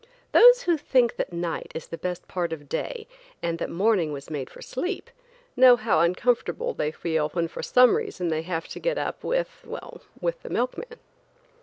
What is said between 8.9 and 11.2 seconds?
up with–well, with the milkman.